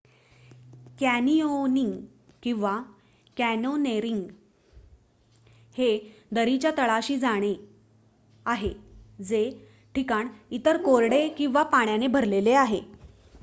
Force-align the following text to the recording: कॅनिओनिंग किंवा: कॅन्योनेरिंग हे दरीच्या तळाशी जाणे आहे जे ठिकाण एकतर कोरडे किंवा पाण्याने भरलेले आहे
कॅनिओनिंग 0.99 1.91
किंवा: 2.43 2.71
कॅन्योनेरिंग 3.37 4.23
हे 5.75 5.89
दरीच्या 6.31 6.71
तळाशी 6.77 7.17
जाणे 7.17 7.53
आहे 8.45 8.73
जे 9.23 9.43
ठिकाण 9.95 10.27
एकतर 10.51 10.81
कोरडे 10.83 11.27
किंवा 11.37 11.63
पाण्याने 11.67 12.07
भरलेले 12.09 12.53
आहे 12.55 12.81